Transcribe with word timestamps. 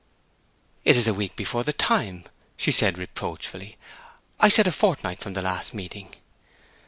"It 0.83 0.97
is 0.97 1.05
a 1.07 1.13
week 1.13 1.35
before 1.35 1.63
the 1.63 1.73
time," 1.73 2.23
said 2.57 2.95
she, 2.95 2.99
reproachfully. 3.01 3.77
"I 4.39 4.49
said 4.49 4.65
a 4.65 4.71
fortnight 4.71 5.19
from 5.19 5.33
the 5.33 5.43
last 5.43 5.75
meeting." 5.75 6.15